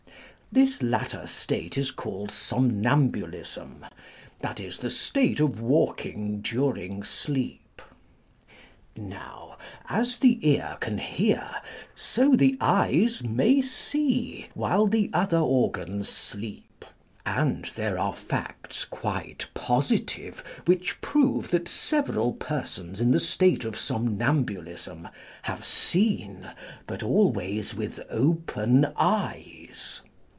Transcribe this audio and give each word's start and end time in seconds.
This 0.53 0.83
latter 0.83 1.27
state 1.27 1.77
is 1.77 1.91
called 1.91 2.29
somnambulism, 2.29 3.85
that 4.41 4.59
is, 4.59 4.79
the 4.79 4.89
state 4.89 5.39
of 5.39 5.61
walking 5.61 6.41
during 6.41 7.03
sleep. 7.03 7.81
Now, 8.97 9.57
as 9.87 10.19
the 10.19 10.45
ear 10.45 10.75
can 10.81 10.97
hear, 10.97 11.49
so 11.95 12.35
the 12.35 12.57
eyes 12.59 13.23
may 13.23 13.61
see, 13.61 14.47
while 14.53 14.87
the 14.87 15.09
other 15.13 15.37
organs 15.39 16.09
sleep; 16.09 16.83
and 17.25 17.63
there 17.77 17.97
are 17.97 18.13
facts 18.13 18.83
quite 18.83 19.47
positive 19.53 20.43
which 20.65 20.99
prove 20.99 21.51
that 21.51 21.69
several 21.69 22.33
persons 22.33 22.99
in 22.99 23.11
the 23.11 23.21
state 23.21 23.63
of 23.63 23.77
somnambulism 23.77 25.07
have 25.43 25.63
seen, 25.63 26.49
but 26.87 27.03
always 27.03 27.73
with 27.73 28.01
open 28.09 28.87
eyes. 28.97 30.01